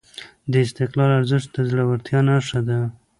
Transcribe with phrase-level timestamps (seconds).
[0.51, 2.79] د استقلال ارزښت د زړورتیا نښه ده.